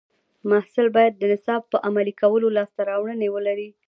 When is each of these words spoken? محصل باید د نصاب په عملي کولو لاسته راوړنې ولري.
محصل 0.49 0.87
باید 0.95 1.13
د 1.17 1.23
نصاب 1.31 1.61
په 1.71 1.77
عملي 1.87 2.13
کولو 2.21 2.47
لاسته 2.57 2.81
راوړنې 2.89 3.27
ولري. 3.31 3.69